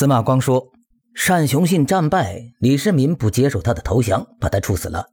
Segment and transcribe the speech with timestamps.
[0.00, 0.72] 司马光说
[1.28, 5.10] ：“单雄信战败，李世民不接受他的投降，把他处死了。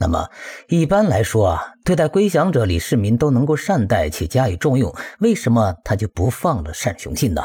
[0.00, 0.28] 那么，
[0.66, 7.40] 一般来说啊，对待归降者，李世民都能够善待且加以重用，为什么他就不放了单雄信呢？”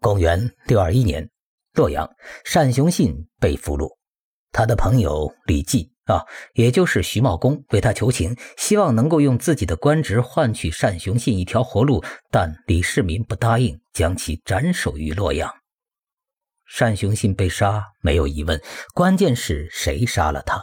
[0.00, 1.30] 公元六二一年，
[1.72, 2.06] 洛阳，
[2.52, 3.96] 单雄信被俘虏，
[4.52, 5.90] 他的朋友李绩。
[6.08, 15.54] 啊，也就是徐茂公为他求情，希望能够用自己的官职换取单雄信一条活路，但李世民不答应，将其斩首于洛阳。
[16.78, 18.60] 单雄信被杀，没有疑问，
[18.94, 20.56] 关键是谁杀了他？《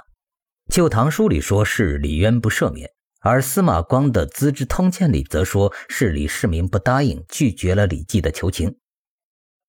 [0.68, 2.90] 旧唐书》里说是李渊不赦免，
[3.22, 8.78] 而司马光的《资治通鉴》里则说是李世民不答应，拒绝了李绩的求情。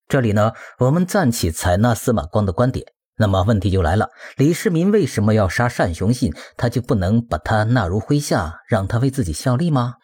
[0.09, 2.96] 这里呢，我们暂且采纳司马光的观点。
[3.19, 6.35] 那么问题就来了，李世民为什么要杀单雄信？
[6.57, 9.95] 他就不能把他纳入麾下，让他为自己效力吗？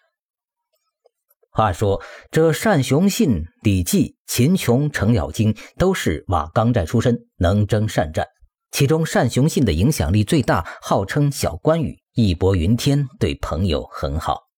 [1.50, 8.26] 话说这单雄信、李绩、秦琼、程咬金都是瓦岗寨出身，能征善战。
[8.70, 14.51] 其中单雄信的影响力最大，号称小关羽，义薄云天，对朋友很好。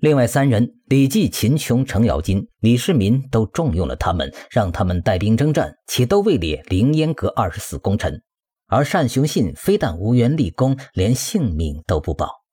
[0.00, 8.22] 另外三人李绩、秦琼、程咬金，李世民都重用了他们，让他们带兵征战，且都位列凌烟阁二十四功臣。
[8.68, 12.44] 而单雄信非但无缘立功，连性命都不保。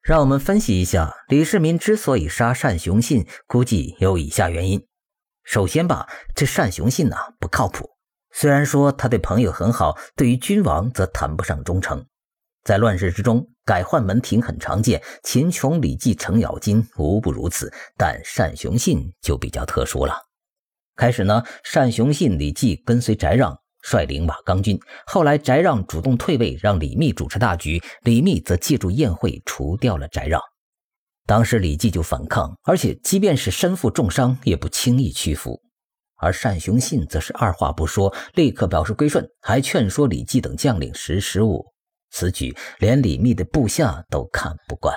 [0.00, 4.86] 让我们分析一下，李世民之所以杀单雄信，估计有以下原因。
[5.42, 7.90] 首先吧，这单雄信呐不靠谱。
[8.32, 12.06] 虽然说他对朋友很好，对于君王则谈不上忠诚。
[12.64, 17.72] 在乱世之中，改换门庭很常见，秦琼、李绩、程咬金无不如此。
[17.96, 20.14] 但单雄信就比较特殊了。
[20.94, 30.40] 开始呢，单雄信、李绩跟随翟让率领瓦岗军，后来翟让主动退位，让李密主持大局，李密则借助宴会除掉了翟让。
[31.26, 35.60] 当时李绩就反抗，而且即便是身负重伤，也不轻易屈服。
[36.16, 41.71] 而单雄信则是二话不说，立刻表示归顺，还劝说李绩等将领识时务。
[42.12, 44.94] 此举连李密的部下都看不惯。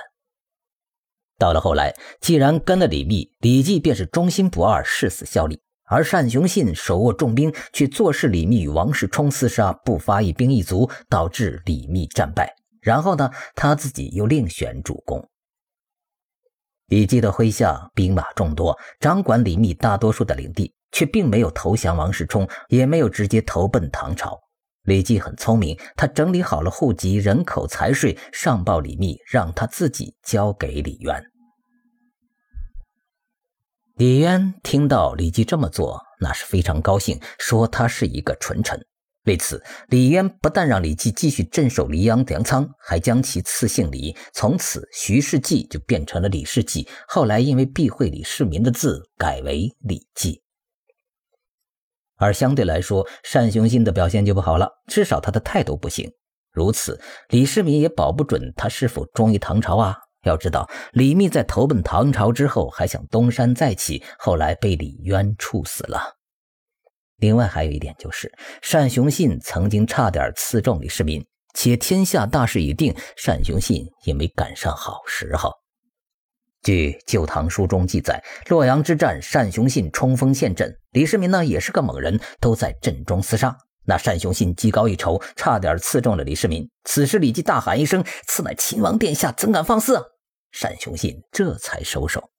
[1.38, 12.54] 到了后来，既然跟了李密，李绩便是忠心不二、誓死效力；而单雄信手握重兵，却坐视李密与王世充厮杀，不发一兵一卒，导致李密战败。
[12.80, 15.28] 然后呢，他自己又另选主公。
[16.86, 24.40] 李绩的麾下兵马众多，掌管李密大多数的领地，却并没有投降王世充，也没有直接投奔唐朝。
[24.86, 31.22] 李绩很聪明，他整理好了户籍、人口、财税，上报李密，让他自己交给李渊。
[33.96, 38.80] 李渊听到李绩这么做，那是非常高兴，说他是一个纯臣。
[39.24, 46.86] 为此，李渊不但让李绩继续镇守黎阳粮仓，还将其赐姓李，从此徐世绩就变成了李世绩。
[47.08, 50.40] 后来因为避讳李世民的字，改为李绩。
[52.16, 56.10] 而相对来说，单雄信的表现就不好了，至少他的态度不行。
[56.50, 59.96] 如此，李世民也保不准他是否忠于唐朝啊。
[60.22, 66.16] 要知道，李密在投奔唐朝之后，还想东山再起，后来被李渊处死了。
[67.18, 68.32] 另外还有一点就是，
[68.72, 71.24] 单雄信曾经差点刺中李世民，
[71.54, 72.92] 且天下大势已定，
[73.24, 75.52] 单雄信也没赶上好时候。
[76.66, 83.56] 据《旧唐书》中记载，洛阳之战，单雄信冲锋陷阵，李世民呢也是个猛人，都在阵中厮杀。
[83.84, 86.68] 那单雄信技高一筹，差点刺中了李世民。
[86.82, 89.96] 此时李绩大喊一声：“此乃秦王殿下，怎敢放肆！”
[90.60, 92.30] 单雄信这才收手。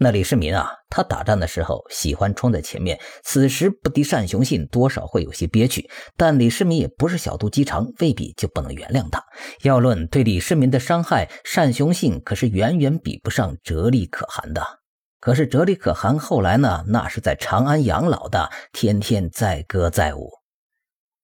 [0.00, 5.90] 那李世民啊，他打仗的时候喜欢冲在前面，此时不敌单雄信，多少会有些憋屈。
[6.16, 9.20] 但李世民也不是小肚鸡肠，未必就不能原谅他。
[9.62, 14.64] 要论对李世民的伤害，单雄信可是远远比不上哲理可汗的。
[15.18, 20.30] 可是哲理可汗后来呢，那是在长安养老的，天天载歌载舞。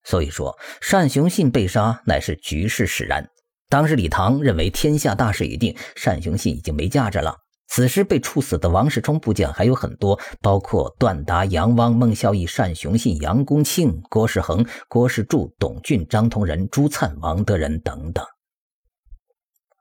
[0.02, 0.58] 所以说，
[0.90, 3.24] 单雄信被杀乃是局势使然。
[3.68, 7.36] 当时李唐认为天下大势已定，单雄信已经没价值了。
[7.66, 18.24] 此时被处死的王世充部将还有很多，包括段达、杨汪、孟孝义、单雄信、杨公庆、郭世恒、郭世柱、董俊、张同仁、朱灿、王德仁等等。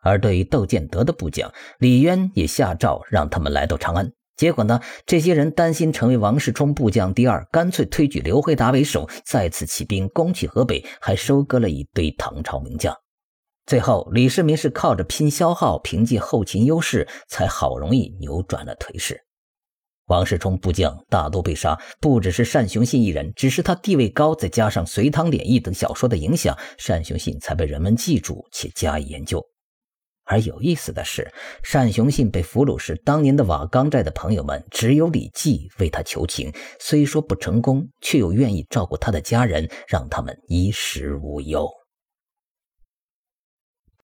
[0.01, 4.11] 而对于窦建德的部将，李渊也下诏让他们来到长安。
[4.35, 13.02] 结果呢，这些人担心成为王世充部将第二，干脆推举刘回达为首，再次起兵攻取河北，还收割了一堆唐朝名将。
[13.65, 19.21] 最后，李世民是靠着拼消耗，凭借后勤优势，才好容易扭转了颓势。
[20.07, 29.41] 王世充部将大多被杀，不只是单雄信一人，只是他地位高，再加上《隋唐演义》等小说的影响，单雄信才被人们记住且加以研究。
[30.25, 31.31] 而有意思的是，
[31.71, 36.51] 单雄信被俘虏时，当年的瓦岗寨的朋友们只有李绩为他求情，
[36.81, 41.69] 虽说不成功，却又愿意照顾他的家人，让他们衣食无忧。